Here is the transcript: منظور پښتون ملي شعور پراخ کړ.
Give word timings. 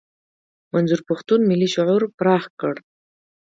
منظور 0.73 1.01
پښتون 1.09 1.39
ملي 1.49 1.67
شعور 1.75 2.01
پراخ 2.19 2.43
کړ. 2.61 2.73